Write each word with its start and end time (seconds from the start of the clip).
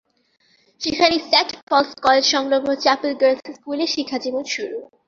সেখানেই 0.81 1.21
Saint 1.25 1.51
Paul's 1.67 1.89
college 2.03 2.25
সংলগ্ন 2.33 2.69
chapel 2.83 3.13
girls 3.21 3.45
স্কুল-এ 3.55 3.87
শিক্ষা 3.95 4.17
জীবন 4.25 4.43
শুরু। 4.53 4.77